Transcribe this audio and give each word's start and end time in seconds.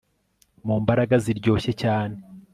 Mu 0.65 0.75
mbaraga 0.81 1.15
ziryoshye 1.23 1.71
cyane 1.81 2.15